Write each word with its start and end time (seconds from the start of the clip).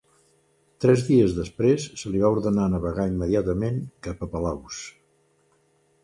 Tres 0.83 1.01
dies 1.09 1.33
després, 1.39 1.83
se 2.03 2.13
li 2.15 2.21
va 2.23 2.31
ordenar 2.35 2.65
navegar 2.75 3.05
immediatament 3.11 3.77
cap 4.07 4.25
a 4.27 4.31
Palaus. 4.33 4.81